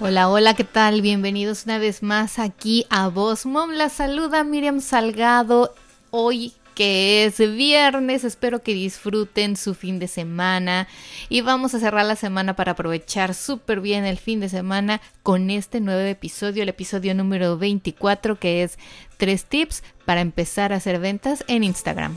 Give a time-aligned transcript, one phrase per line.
[0.00, 1.02] Hola, hola, ¿qué tal?
[1.02, 3.70] Bienvenidos una vez más aquí a Voz Mom.
[3.70, 5.72] La saluda Miriam Salgado.
[6.10, 10.88] Hoy que es viernes, espero que disfruten su fin de semana
[11.28, 15.48] y vamos a cerrar la semana para aprovechar súper bien el fin de semana con
[15.48, 18.80] este nuevo episodio, el episodio número 24 que es
[19.16, 22.16] tres tips para empezar a hacer ventas en Instagram.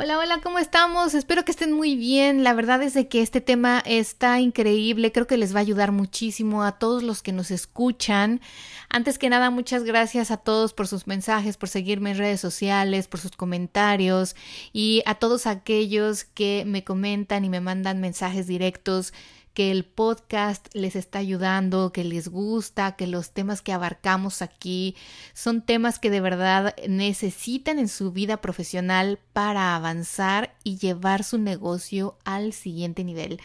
[0.00, 1.14] Hola, hola, ¿cómo estamos?
[1.14, 2.44] Espero que estén muy bien.
[2.44, 5.10] La verdad es de que este tema está increíble.
[5.10, 8.40] Creo que les va a ayudar muchísimo a todos los que nos escuchan.
[8.88, 13.08] Antes que nada, muchas gracias a todos por sus mensajes, por seguirme en redes sociales,
[13.08, 14.36] por sus comentarios
[14.72, 19.12] y a todos aquellos que me comentan y me mandan mensajes directos
[19.58, 24.94] que el podcast les está ayudando, que les gusta, que los temas que abarcamos aquí
[25.34, 31.38] son temas que de verdad necesitan en su vida profesional para avanzar y llevar su
[31.38, 33.40] negocio al siguiente nivel.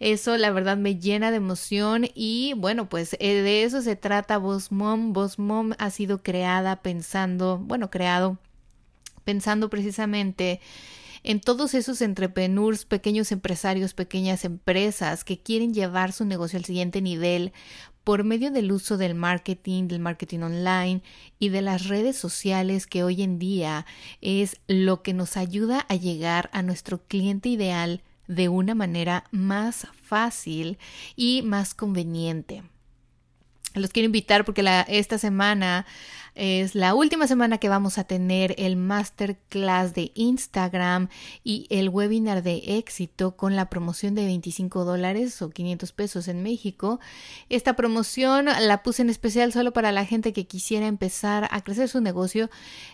[0.00, 4.38] Eso la verdad me llena de emoción y bueno, pues eh, de eso se trata
[4.38, 5.12] Boss Mom.
[5.36, 8.38] Mom ha sido creada pensando, bueno, creado
[9.24, 10.62] pensando precisamente
[11.22, 17.02] en todos esos entrepreneurs, pequeños empresarios, pequeñas empresas que quieren llevar su negocio al siguiente
[17.02, 17.52] nivel
[18.04, 21.02] por medio del uso del marketing, del marketing online
[21.38, 23.84] y de las redes sociales que hoy en día
[24.22, 29.88] es lo que nos ayuda a llegar a nuestro cliente ideal de una manera más
[30.02, 30.78] fácil
[31.16, 32.62] y más conveniente.
[33.74, 35.86] Los quiero invitar porque esta semana
[36.38, 41.08] es la última semana que vamos a tener el masterclass de Instagram
[41.42, 46.44] y el webinar de éxito con la promoción de 25 dólares o 500 pesos en
[46.44, 47.00] México.
[47.48, 51.88] Esta promoción la puse en especial solo para la gente que quisiera empezar a crecer
[51.88, 52.50] su negocio.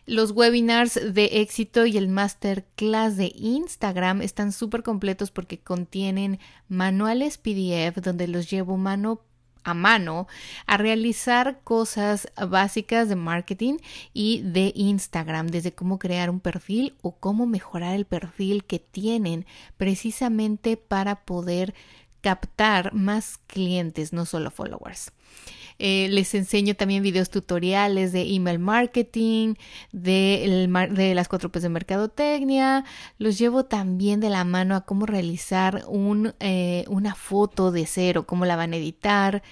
[0.07, 7.37] Los webinars de éxito y el masterclass de Instagram están súper completos porque contienen manuales
[7.37, 9.21] PDF donde los llevo mano
[9.65, 10.29] a mano
[10.67, 13.79] a realizar cosas básicas de marketing
[14.13, 19.47] y de Instagram, desde cómo crear un perfil o cómo mejorar el perfil que tienen
[19.77, 21.75] precisamente para poder
[22.21, 25.13] captar más clientes, no solo followers.
[25.79, 29.55] Eh, les enseño también videos tutoriales de email marketing,
[29.93, 30.69] de,
[31.15, 32.85] las cuatro P's de mercadotecnia.
[33.19, 38.27] Los llevo también de la mano a cómo realizar un, eh, una foto de cero,
[38.27, 39.43] cómo la van a editar,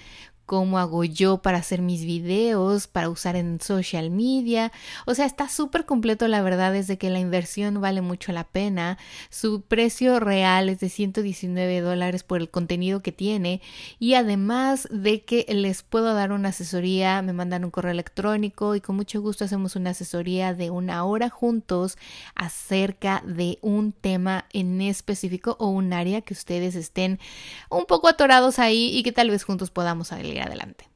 [0.45, 4.71] cómo hago yo para hacer mis videos, para usar en social media.
[5.05, 8.43] O sea, está súper completo, la verdad es de que la inversión vale mucho la
[8.43, 8.97] pena.
[9.29, 13.61] Su precio real es de 119 dólares por el contenido que tiene
[13.99, 18.81] y además de que les puedo dar una asesoría, me mandan un correo electrónico y
[18.81, 21.97] con mucho gusto hacemos una asesoría de una hora juntos
[22.35, 27.19] acerca de un tema en específico o un área que ustedes estén
[27.69, 30.89] un poco atorados ahí y que tal vez juntos podamos salir adelante.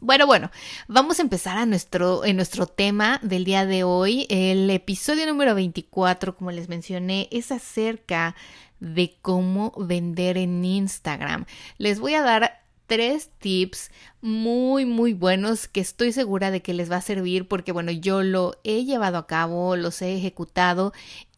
[0.00, 0.50] Bueno, bueno,
[0.88, 4.26] vamos a empezar a nuestro, en nuestro tema del día de hoy.
[4.30, 8.34] El episodio número 24, como les mencioné, es acerca
[8.80, 11.46] de cómo vender en Instagram.
[11.78, 16.90] Les voy a dar tres tips muy muy buenos que estoy segura de que les
[16.90, 20.92] va a servir porque bueno yo lo he llevado a cabo, los he ejecutado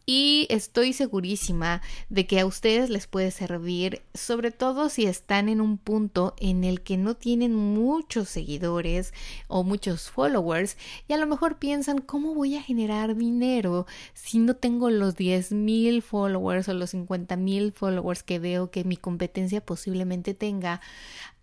[0.07, 5.61] y estoy segurísima de que a ustedes les puede servir, sobre todo si están en
[5.61, 9.15] un punto en el que no tienen muchos seguidores
[9.49, 10.77] o muchos followers
[11.09, 15.53] y a lo mejor piensan cómo voy a generar dinero si no tengo los 10
[15.53, 20.81] mil followers o los 50 mil followers que veo que mi competencia posiblemente tenga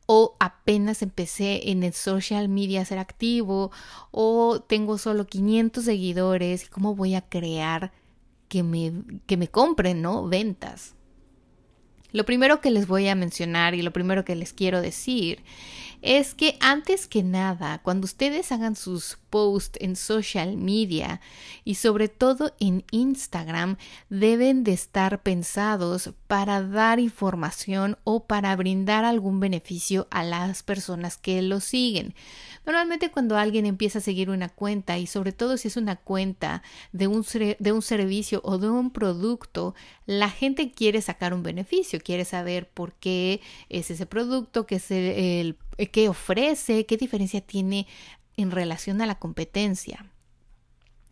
[0.06, 3.72] o apenas empecé en el social media a ser activo
[4.12, 7.94] o tengo solo 500 seguidores, ¿cómo voy a crear
[8.51, 8.92] que me,
[9.27, 10.27] que me compren, ¿no?
[10.27, 10.94] Ventas.
[12.12, 15.44] Lo primero que les voy a mencionar y lo primero que les quiero decir
[16.02, 21.22] es que antes que nada, cuando ustedes hagan sus posts en social media
[21.63, 23.78] y sobre todo en Instagram,
[24.10, 31.18] deben de estar pensados para dar información o para brindar algún beneficio a las personas
[31.18, 32.16] que lo siguen.
[32.66, 36.63] Normalmente cuando alguien empieza a seguir una cuenta y sobre todo si es una cuenta
[36.92, 37.25] de un,
[37.60, 39.75] de un servicio o de un producto,
[40.06, 44.92] la gente quiere sacar un beneficio, quiere saber por qué es ese producto, qué, es
[44.92, 45.57] el,
[45.92, 47.88] qué ofrece, qué diferencia tiene
[48.38, 50.11] en relación a la competencia.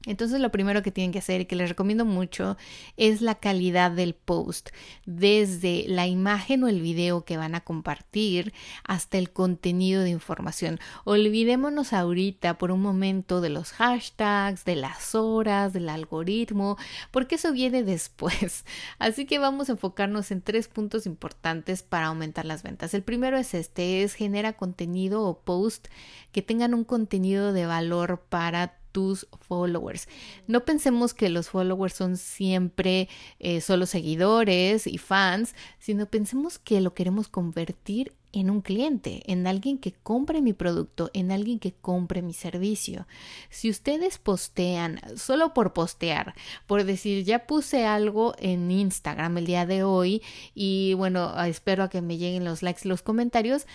[0.06, 2.56] Entonces lo primero que tienen que hacer y que les recomiendo mucho
[2.96, 4.70] es la calidad del post,
[5.06, 8.54] desde la imagen o el video que van a compartir
[8.86, 10.80] hasta el contenido de información.
[11.04, 16.78] Olvidémonos ahorita por un momento de los hashtags, de las horas, del algoritmo,
[17.12, 18.64] porque eso viene después.
[19.00, 22.94] Así que vamos a enfocarnos en tres puntos importantes para aumentar las ventas.
[22.94, 25.88] El primero es este, es genera contenido o post
[26.32, 30.08] que tengan un contenido de valor para tus followers.
[30.48, 33.10] No pensemos que los followers son siempre
[33.40, 39.48] eh, solo seguidores y fans, sino pensemos que lo queremos convertir en un cliente, en
[39.48, 43.08] alguien que compre mi producto, en alguien que compre mi servicio.
[43.50, 46.36] Si ustedes postean solo por postear,
[46.68, 50.22] por decir, ya puse algo en Instagram el día de hoy
[50.54, 53.66] y bueno, espero a que me lleguen los likes y los comentarios,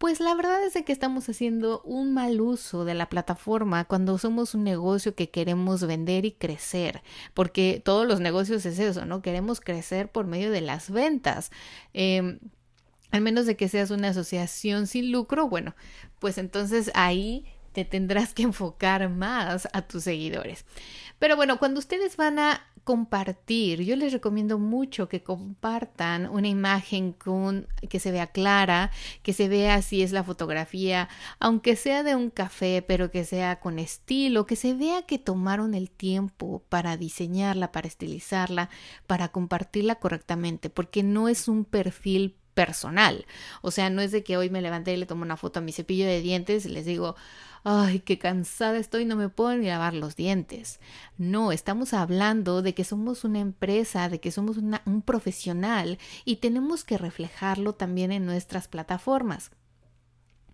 [0.00, 4.54] pues la verdad es que estamos haciendo un mal uso de la plataforma cuando somos
[4.54, 7.02] un negocio que queremos vender y crecer,
[7.34, 9.20] porque todos los negocios es eso, ¿no?
[9.20, 11.50] Queremos crecer por medio de las ventas.
[11.92, 12.38] Eh,
[13.10, 15.76] al menos de que seas una asociación sin lucro, bueno,
[16.18, 20.64] pues entonces ahí te tendrás que enfocar más a tus seguidores.
[21.18, 27.12] Pero bueno, cuando ustedes van a compartir, yo les recomiendo mucho que compartan una imagen
[27.12, 28.90] con que se vea clara,
[29.22, 31.08] que se vea si es la fotografía,
[31.38, 35.74] aunque sea de un café, pero que sea con estilo, que se vea que tomaron
[35.74, 38.70] el tiempo para diseñarla, para estilizarla,
[39.06, 43.26] para compartirla correctamente, porque no es un perfil personal.
[43.62, 45.62] O sea, no es de que hoy me levanté y le tomo una foto a
[45.62, 47.16] mi cepillo de dientes y les digo,
[47.64, 50.80] ay, qué cansada estoy, no me puedo ni lavar los dientes.
[51.18, 56.84] No, estamos hablando de que somos una empresa, de que somos un profesional y tenemos
[56.84, 59.50] que reflejarlo también en nuestras plataformas.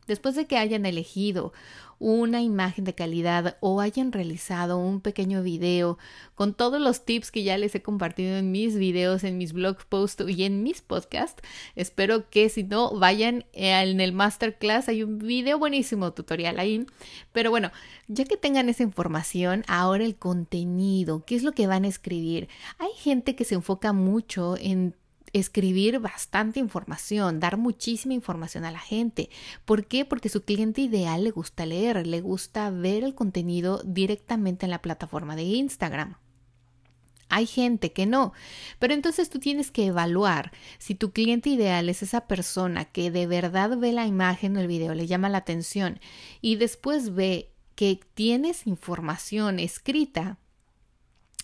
[0.06, 1.52] Después de que hayan elegido
[1.98, 5.98] una imagen de calidad o hayan realizado un pequeño video
[6.34, 9.78] con todos los tips que ya les he compartido en mis videos, en mis blog
[9.88, 11.42] posts y en mis podcasts,
[11.74, 16.86] espero que si no vayan en el masterclass, hay un video buenísimo tutorial ahí.
[17.32, 17.72] Pero bueno,
[18.08, 22.48] ya que tengan esa información, ahora el contenido, ¿qué es lo que van a escribir?
[22.78, 24.94] Hay gente que se enfoca mucho en
[25.38, 29.30] escribir bastante información, dar muchísima información a la gente.
[29.64, 30.04] ¿Por qué?
[30.04, 34.82] Porque su cliente ideal le gusta leer, le gusta ver el contenido directamente en la
[34.82, 36.16] plataforma de Instagram.
[37.28, 38.32] Hay gente que no,
[38.78, 43.26] pero entonces tú tienes que evaluar si tu cliente ideal es esa persona que de
[43.26, 45.98] verdad ve la imagen o el video, le llama la atención
[46.40, 50.38] y después ve que tienes información escrita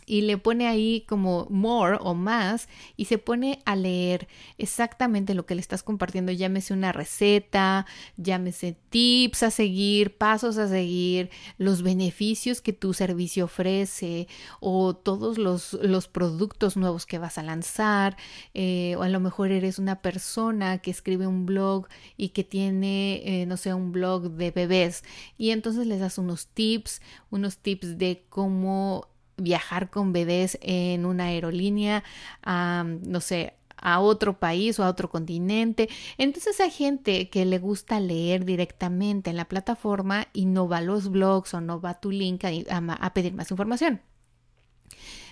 [0.06, 4.28] y le pone ahí como more o más y se pone a leer
[4.58, 10.69] exactamente lo que le estás compartiendo, llámese una receta, llámese tips a seguir, pasos a
[10.69, 14.28] seguir, los beneficios que tu servicio ofrece
[14.60, 18.16] o todos los, los productos nuevos que vas a lanzar.
[18.55, 23.22] Eh, o a lo mejor eres una persona que escribe un blog y que tiene,
[23.24, 25.05] eh, no sé, un blog de bebés.
[25.38, 27.00] Y entonces les das unos tips,
[27.31, 29.11] unos tips de cómo
[29.43, 32.05] viajar con bebés en una aerolínea,
[32.44, 35.89] no sé, a otro país o a otro continente.
[36.17, 40.82] Entonces hay gente que le gusta leer directamente en la plataforma y no va a
[40.82, 44.01] los blogs o no va a tu link a, a pedir más información.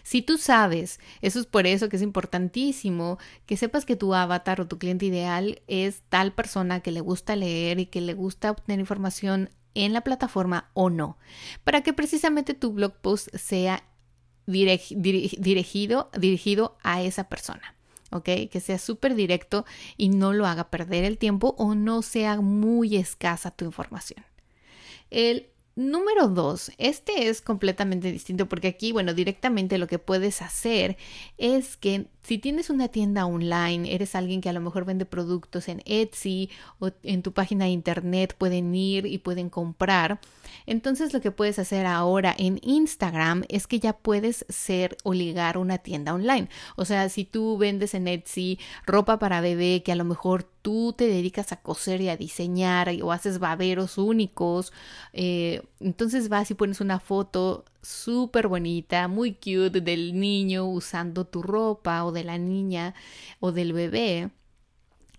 [0.02, 4.61] Si tú sabes, eso es por eso que es importantísimo que sepas que tu avatar
[4.61, 8.50] o tu cliente ideal es tal persona que le gusta leer y que le gusta
[8.50, 11.17] obtener información en la plataforma o no,
[11.64, 13.85] para que precisamente tu blog post sea
[14.50, 17.75] dirigido, dirigido a esa persona.
[18.12, 18.25] ¿ok?
[18.50, 19.64] Que sea súper directo
[19.97, 24.25] y no lo haga perder el tiempo o no sea muy escasa tu información.
[25.11, 25.49] El
[25.80, 30.99] Número dos, este es completamente distinto porque aquí, bueno, directamente lo que puedes hacer
[31.38, 35.68] es que si tienes una tienda online, eres alguien que a lo mejor vende productos
[35.68, 40.20] en Etsy o en tu página de internet, pueden ir y pueden comprar.
[40.66, 45.56] Entonces lo que puedes hacer ahora en Instagram es que ya puedes ser o ligar
[45.56, 46.50] una tienda online.
[46.76, 50.95] O sea, si tú vendes en Etsy ropa para bebé que a lo mejor tú
[50.97, 54.73] te dedicas a coser y a diseñar o haces baberos únicos,
[55.12, 61.43] eh, entonces vas y pones una foto súper bonita, muy cute del niño usando tu
[61.43, 62.95] ropa o de la niña
[63.40, 64.31] o del bebé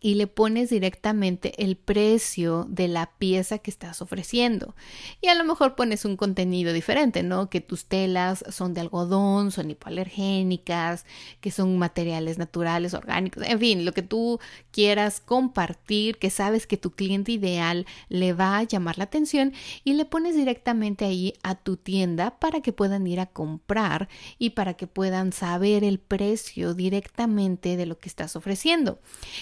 [0.01, 4.75] y le pones directamente el precio de la pieza que estás ofreciendo.
[5.21, 7.51] Y a lo mejor pones un contenido diferente, ¿no?
[7.51, 11.05] Que tus telas son de algodón, son hipoalergénicas,
[11.39, 14.39] que son materiales naturales, orgánicos, en fin, lo que tú
[14.71, 19.53] quieras compartir, que sabes que tu cliente ideal le va a llamar la atención
[19.83, 24.51] y le pones directamente ahí a tu tienda para que puedan ir a comprar y
[24.51, 28.99] para que puedan saber el precio directamente de lo que estás ofreciendo.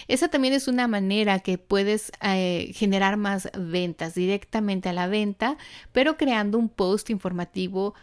[0.10, 5.58] Esa es una manera que puedes eh, generar más ventas directamente a la venta,
[5.91, 7.94] pero creando un post informativo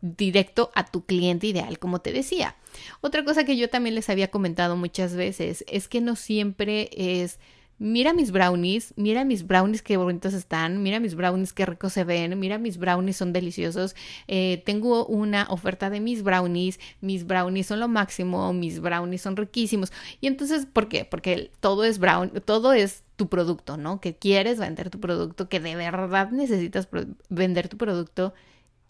[0.00, 2.56] directo a tu cliente ideal, como te decía.
[3.00, 7.38] Otra cosa que yo también les había comentado muchas veces es que no siempre es
[7.78, 12.04] mira mis brownies, mira mis brownies qué bonitos están, mira mis brownies qué ricos se
[12.04, 13.94] ven, mira mis brownies son deliciosos,
[14.28, 19.36] eh, tengo una oferta de mis brownies, mis brownies son lo máximo, mis brownies son
[19.36, 19.92] riquísimos.
[20.20, 21.04] Y entonces, ¿por qué?
[21.04, 24.00] Porque todo es brown, todo es tu producto, ¿no?
[24.00, 26.88] Que quieres vender tu producto, que de verdad necesitas
[27.28, 28.34] vender tu producto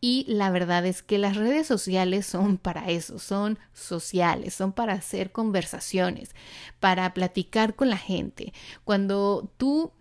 [0.06, 4.92] y la verdad es que las redes sociales son para eso, son sociales, son para
[4.92, 6.34] hacer conversaciones,
[6.78, 8.52] para platicar con la gente.
[8.84, 9.92] Cuando tú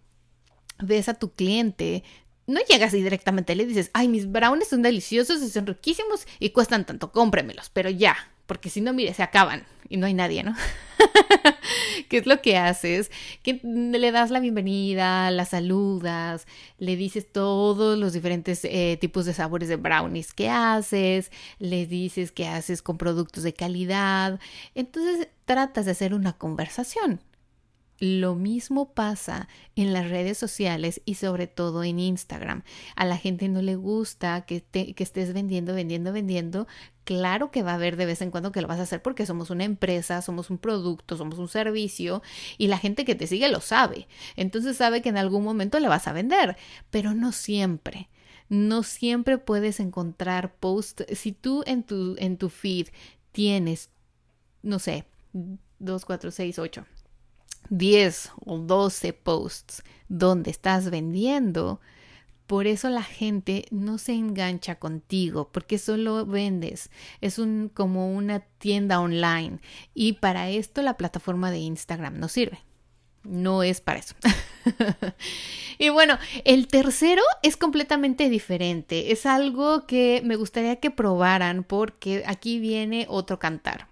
[0.78, 2.04] ves a tu cliente,
[2.48, 6.50] no llegas y directamente le dices, ay, mis brownies son deliciosos y son riquísimos y
[6.50, 10.44] cuestan tanto, cómpremelos, pero ya, porque si no, mire, se acaban y no hay nadie,
[10.44, 10.56] ¿no?
[12.10, 13.12] ¿Qué es lo que haces?
[13.42, 16.46] Que le das la bienvenida, la saludas,
[16.78, 22.32] le dices todos los diferentes eh, tipos de sabores de brownies que haces, le dices
[22.32, 24.40] que haces con productos de calidad.
[24.76, 27.22] Entonces tratas de hacer una conversación.
[28.00, 32.64] Lo mismo pasa en las redes sociales y sobre todo en Instagram.
[32.96, 36.68] A la gente no le gusta que, que estés vendiendo, vendiendo, vendiendo.
[37.06, 39.26] Claro que va a haber de vez en cuando que lo vas a hacer porque
[39.26, 42.24] somos una empresa, somos un producto, somos un servicio
[42.58, 44.08] y la gente que te sigue lo sabe.
[44.36, 46.58] Entonces sabe que en algún momento le vas a vender,
[46.90, 48.10] pero no siempre.
[48.50, 51.02] No siempre puedes encontrar post.
[51.14, 52.88] Si tú en tu, en tu feed
[53.32, 53.90] tienes,
[54.62, 55.06] no sé,
[55.80, 56.86] 2, 4, 6, 8
[57.70, 61.80] 10 o 12 posts donde estás vendiendo,
[62.48, 66.92] por eso la gente no se engancha contigo, porque solo vendes.
[67.22, 69.60] Es un, como una tienda online.
[69.94, 72.60] Y para esto la plataforma de Instagram no sirve.
[73.24, 74.16] No es para eso.
[75.80, 79.14] y bueno, el tercero es completamente diferente.
[79.14, 83.88] Es algo que me gustaría que probaran porque aquí viene otro cantar.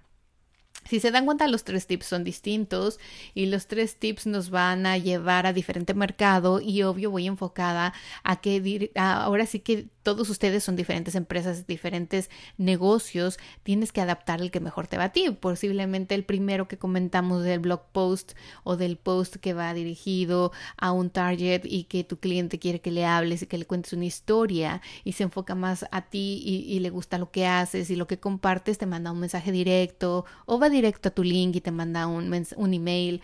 [0.85, 2.99] Si se dan cuenta, los tres tips son distintos
[3.33, 7.93] y los tres tips nos van a llevar a diferente mercado y obvio voy enfocada
[8.23, 14.41] a que ahora sí que todos ustedes son diferentes empresas, diferentes negocios, tienes que adaptar
[14.41, 15.29] el que mejor te va a ti.
[15.31, 20.91] Posiblemente el primero que comentamos del blog post o del post que va dirigido a
[20.91, 24.05] un target y que tu cliente quiere que le hables y que le cuentes una
[24.05, 28.07] historia y se enfoca más a ti y, le gusta lo que haces y lo
[28.07, 31.71] que compartes, te manda un mensaje directo o va directo a tu link y te
[31.71, 33.21] manda un, un email.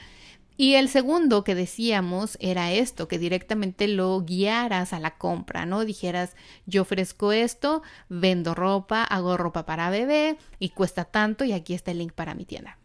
[0.58, 5.86] Y el segundo que decíamos era esto, que directamente lo guiaras a la compra, ¿no?
[5.86, 6.36] Dijeras,
[6.66, 11.92] yo ofrezco esto, vendo ropa, hago ropa para bebé y cuesta tanto y aquí está
[11.92, 12.80] el link para mi tienda.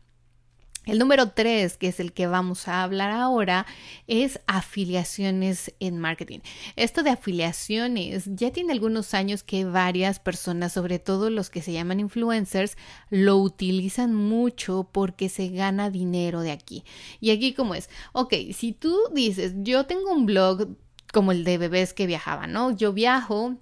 [0.85, 3.67] El número tres, que es el que vamos a hablar ahora,
[4.09, 6.41] es afiliaciones en marketing.
[6.75, 11.73] Esto de afiliaciones ya tiene algunos años que varias personas, sobre todo los que se
[11.73, 12.77] llaman influencers,
[13.11, 16.85] lo utilizan mucho porque se gana dinero de aquí.
[17.21, 20.67] Y aquí como es, ok, si tú dices, yo tengo un blog
[21.13, 22.73] como el de bebés que viajaban, ¿no?
[22.73, 23.57] Yo viajo,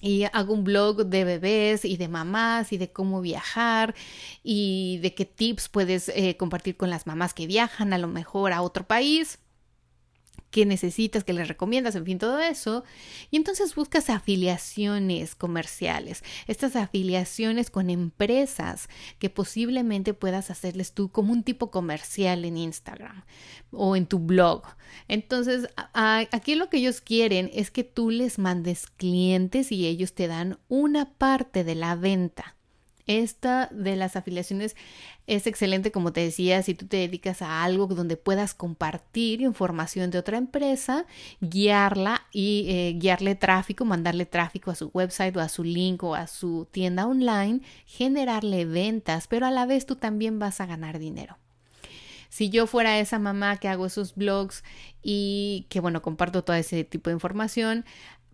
[0.00, 3.94] y hago un blog de bebés y de mamás y de cómo viajar
[4.42, 8.52] y de qué tips puedes eh, compartir con las mamás que viajan a lo mejor
[8.52, 9.38] a otro país
[10.50, 12.84] qué necesitas, qué les recomiendas, en fin, todo eso.
[13.30, 18.88] Y entonces buscas afiliaciones comerciales, estas afiliaciones con empresas
[19.18, 23.24] que posiblemente puedas hacerles tú como un tipo comercial en Instagram
[23.70, 24.62] o en tu blog.
[25.08, 30.26] Entonces, aquí lo que ellos quieren es que tú les mandes clientes y ellos te
[30.26, 32.57] dan una parte de la venta.
[33.08, 34.76] Esta de las afiliaciones
[35.26, 40.10] es excelente, como te decía, si tú te dedicas a algo donde puedas compartir información
[40.10, 41.06] de otra empresa,
[41.40, 46.14] guiarla y eh, guiarle tráfico, mandarle tráfico a su website o a su link o
[46.14, 50.98] a su tienda online, generarle ventas, pero a la vez tú también vas a ganar
[50.98, 51.38] dinero.
[52.28, 54.62] Si yo fuera esa mamá que hago esos blogs
[55.02, 57.86] y que bueno, comparto todo ese tipo de información,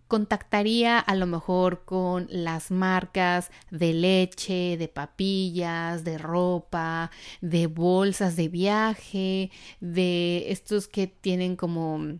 [0.07, 8.35] contactaría a lo mejor con las marcas de leche, de papillas, de ropa, de bolsas
[8.35, 12.19] de viaje, de estos que tienen como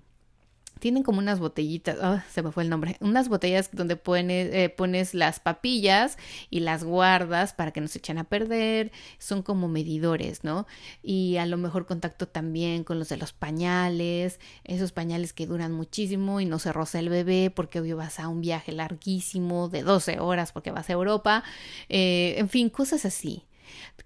[0.80, 4.70] tienen como unas botellitas, oh, se me fue el nombre, unas botellas donde pones, eh,
[4.70, 6.18] pones las papillas
[6.50, 10.68] y las guardas para que no se echen a perder, son como medidores, ¿no?
[11.02, 15.72] Y a lo mejor contacto también con los de los pañales, esos pañales que duran
[15.72, 19.84] muchísimo y no se roza el bebé porque hoy vas a un viaje larguísimo de
[19.84, 21.44] 12 horas porque vas a Europa,
[21.90, 23.44] eh, en fin, cosas así.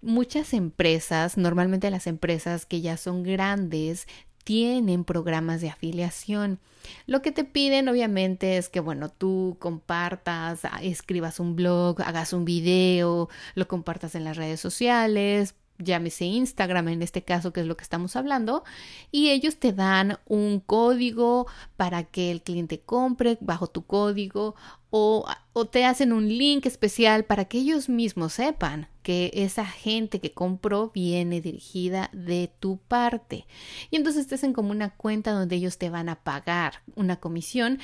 [0.02, 4.08] Muchas empresas, normalmente las empresas que ya son grandes,
[4.50, 6.58] tienen programas de afiliación.
[7.06, 12.34] Lo que te piden obviamente es que, bueno, tú compartas, ah, escribas un blog, hagas
[12.34, 17.66] un video, lo compartas en las redes sociales, llámese Instagram en este caso, que es
[17.66, 18.64] lo que estamos hablando,
[19.12, 24.56] y ellos te dan un código para que el cliente compre bajo tu código
[24.92, 30.20] o, o, te hacen un link especial para que ellos mismos sepan que esa gente
[30.20, 33.46] que compró viene dirigida de tu parte.
[33.92, 37.80] Y entonces te hacen como una cuenta donde ellos te van a pagar una comisión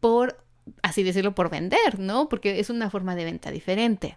[0.00, 0.44] por,
[0.82, 2.28] así decirlo, por vender, ¿no?
[2.28, 4.16] Porque es una forma de venta diferente.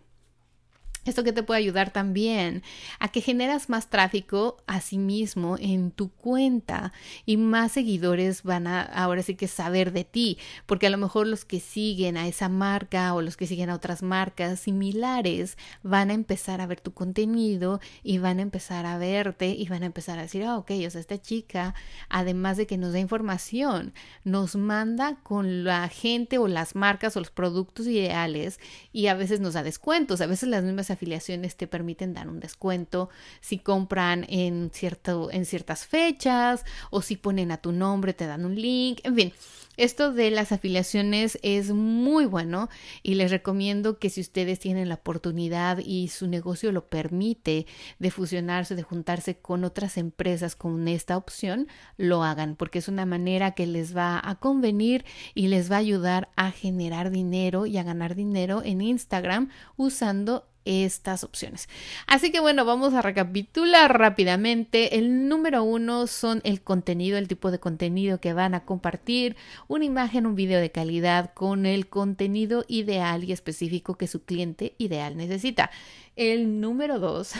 [1.09, 2.63] Esto que te puede ayudar también
[2.99, 6.93] a que generas más tráfico a sí mismo en tu cuenta
[7.25, 11.27] y más seguidores van a ahora sí que saber de ti, porque a lo mejor
[11.27, 16.11] los que siguen a esa marca o los que siguen a otras marcas similares van
[16.11, 19.87] a empezar a ver tu contenido y van a empezar a verte y van a
[19.87, 21.73] empezar a decir, ah, ok, o sea, esta chica,
[22.09, 27.19] además de que nos da información, nos manda con la gente o las marcas o
[27.19, 28.59] los productos ideales
[28.91, 32.41] y a veces nos da descuentos, a veces las mismas afiliaciones te permiten dar un
[32.41, 38.27] descuento si compran en, cierto, en ciertas fechas o si ponen a tu nombre, te
[38.27, 39.33] dan un link, en fin.
[39.79, 42.67] Esto de las afiliaciones es muy bueno
[43.01, 47.65] y les recomiendo que si ustedes tienen la oportunidad y su negocio lo permite
[47.97, 53.05] de fusionarse, de juntarse con otras empresas con esta opción, lo hagan porque es una
[53.05, 57.77] manera que les va a convenir y les va a ayudar a generar dinero y
[57.77, 61.67] a ganar dinero en Instagram usando estas opciones.
[62.07, 64.97] Así que bueno, vamos a recapitular rápidamente.
[64.97, 69.35] El número uno son el contenido, el tipo de contenido que van a compartir,
[69.67, 74.75] una imagen, un video de calidad con el contenido ideal y específico que su cliente
[74.77, 75.71] ideal necesita.
[76.15, 77.31] El número dos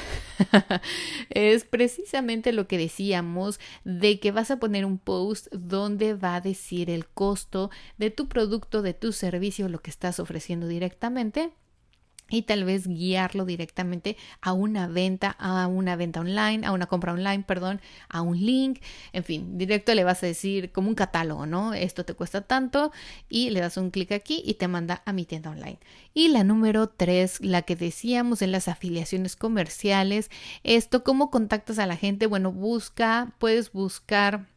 [1.30, 6.42] es precisamente lo que decíamos de que vas a poner un post donde va a
[6.42, 11.52] decir el costo de tu producto, de tu servicio, lo que estás ofreciendo directamente
[12.30, 17.14] y tal vez guiarlo directamente a una venta, a una venta online, a una compra
[17.14, 18.82] online, perdón, a un link,
[19.14, 21.74] en fin, directo le vas a decir como un catálogo, ¿no?
[21.74, 22.92] Esto te cuesta tanto
[23.28, 25.80] y le das un clic aquí y te manda a mi tienda online.
[26.14, 30.30] Y la número tres, la que decíamos en las afiliaciones comerciales,
[30.64, 32.28] esto, ¿cómo contactas a la gente?
[32.28, 34.48] Bueno, busca, puedes buscar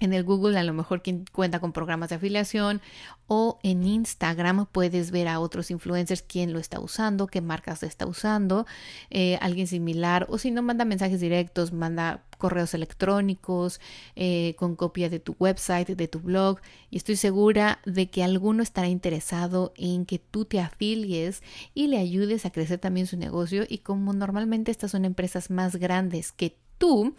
[0.00, 2.80] en el Google a lo mejor quien cuenta con programas de afiliación
[3.26, 8.06] o en Instagram puedes ver a otros influencers quién lo está usando, qué marcas está
[8.06, 8.66] usando,
[9.10, 13.80] eh, alguien similar o si no manda mensajes directos, manda correos electrónicos
[14.16, 18.62] eh, con copia de tu website, de tu blog y estoy segura de que alguno
[18.62, 21.42] estará interesado en que tú te afilies
[21.74, 25.76] y le ayudes a crecer también su negocio y como normalmente estas son empresas más
[25.76, 27.14] grandes que tú,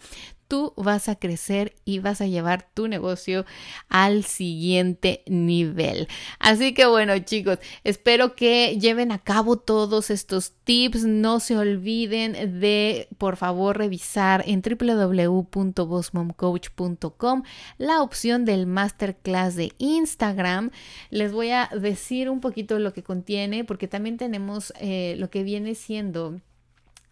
[0.50, 3.46] tú vas a crecer y vas a llevar tu negocio
[3.88, 6.08] al siguiente nivel.
[6.40, 11.04] Así que bueno chicos, espero que lleven a cabo todos estos tips.
[11.04, 17.42] No se olviden de por favor revisar en www.bossmomcoach.com
[17.78, 20.72] la opción del masterclass de Instagram.
[21.10, 25.44] Les voy a decir un poquito lo que contiene porque también tenemos eh, lo que
[25.44, 26.40] viene siendo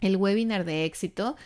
[0.01, 1.37] el webinar de éxito.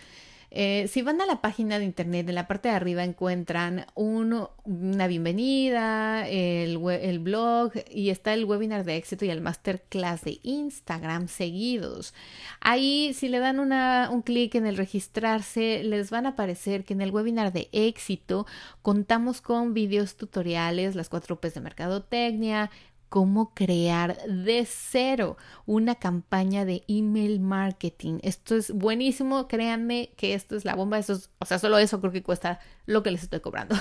[0.54, 5.06] Eh, si van a la página de internet, en la parte de arriba encuentran una
[5.06, 6.76] bienvenida, el,
[7.20, 12.12] blog y está el webinar de éxito y el masterclass de Instagram seguidos.
[12.60, 17.00] Ahí, si le dan un clic en el registrarse, les van a aparecer que en
[17.00, 18.46] el webinar de éxito
[18.82, 22.70] contamos con videos tutoriales, las cuatro P's de mercadotecnia,
[23.12, 28.20] cómo crear de cero una campaña de email marketing.
[28.22, 32.10] Esto es buenísimo, créanme que esto es la bomba, eso o sea, solo eso creo
[32.10, 33.76] que cuesta lo que les estoy cobrando.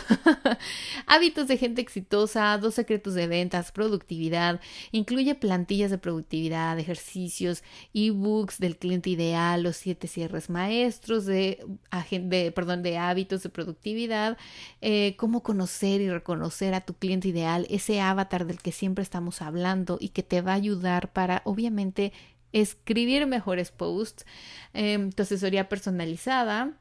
[1.07, 4.59] Hábitos de gente exitosa, dos secretos de ventas, productividad,
[4.91, 11.65] incluye plantillas de productividad, ejercicios, ebooks del cliente ideal, los siete cierres maestros de,
[12.55, 14.37] perdón, de hábitos de productividad,
[14.81, 19.41] eh, cómo conocer y reconocer a tu cliente ideal, ese avatar del que siempre estamos
[19.41, 22.13] hablando y que te va a ayudar para, obviamente,
[22.53, 24.25] escribir mejores posts,
[24.73, 26.73] eh, tu asesoría personalizada,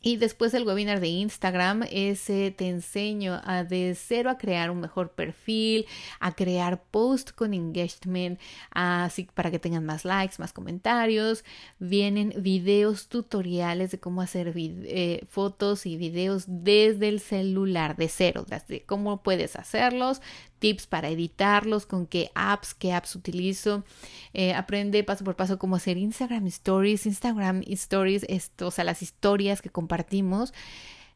[0.00, 4.80] y después el webinar de Instagram, ese te enseño a de cero a crear un
[4.80, 5.86] mejor perfil,
[6.20, 8.38] a crear post con engagement,
[8.70, 11.44] así para que tengan más likes, más comentarios.
[11.80, 18.46] Vienen videos tutoriales de cómo hacer eh, fotos y videos desde el celular, de cero,
[18.68, 20.22] de cómo puedes hacerlos,
[20.58, 23.84] tips para editarlos, con qué apps, qué apps utilizo.
[24.32, 28.26] Eh, aprende paso por paso cómo hacer Instagram Stories, Instagram Stories,
[28.60, 30.52] o sea, las historias que compartimos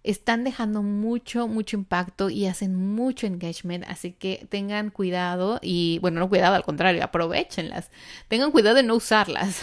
[0.05, 6.21] están dejando mucho, mucho impacto y hacen mucho engagement, así que tengan cuidado y, bueno,
[6.21, 7.91] no cuidado, al contrario, aprovechenlas.
[8.29, 9.63] Tengan cuidado de no usarlas.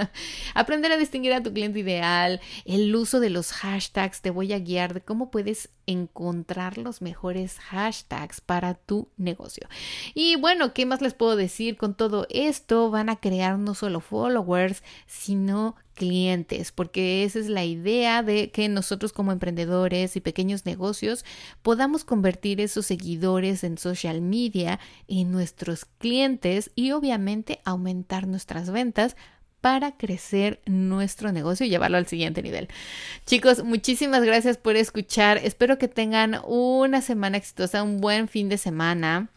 [0.54, 4.58] Aprender a distinguir a tu cliente ideal, el uso de los hashtags, te voy a
[4.58, 9.68] guiar de cómo puedes encontrar los mejores hashtags para tu negocio.
[10.14, 11.76] Y bueno, ¿qué más les puedo decir?
[11.76, 17.64] Con todo esto van a crear no solo followers, sino clientes, porque esa es la
[17.64, 21.24] idea de que nosotros como emprendedores y pequeños negocios
[21.62, 29.16] podamos convertir esos seguidores en social media en nuestros clientes y obviamente aumentar nuestras ventas
[29.64, 32.68] para crecer nuestro negocio y llevarlo al siguiente nivel.
[33.24, 35.38] Chicos, muchísimas gracias por escuchar.
[35.38, 39.30] Espero que tengan una semana exitosa, un buen fin de semana.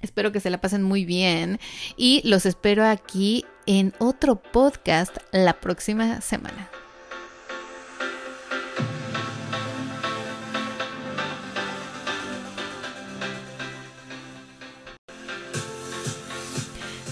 [0.00, 1.58] Espero que se la pasen muy bien
[1.96, 6.70] y los espero aquí en otro podcast la próxima semana.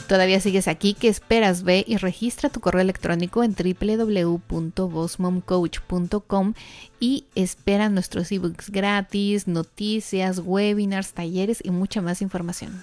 [0.09, 1.63] Todavía sigues aquí, ¿qué esperas?
[1.63, 6.55] Ve y registra tu correo electrónico en www.bossmomcoach.com
[7.01, 12.83] y espera nuestros ebooks gratis, noticias, webinars, talleres y mucha más información.